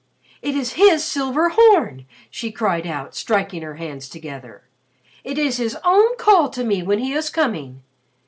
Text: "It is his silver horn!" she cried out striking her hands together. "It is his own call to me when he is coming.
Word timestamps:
"It 0.41 0.55
is 0.55 0.73
his 0.73 1.03
silver 1.03 1.49
horn!" 1.49 2.07
she 2.31 2.51
cried 2.51 2.87
out 2.87 3.13
striking 3.13 3.61
her 3.61 3.75
hands 3.75 4.09
together. 4.09 4.63
"It 5.23 5.37
is 5.37 5.57
his 5.57 5.77
own 5.85 6.17
call 6.17 6.49
to 6.49 6.63
me 6.63 6.81
when 6.81 6.97
he 6.97 7.13
is 7.13 7.29
coming. 7.29 7.83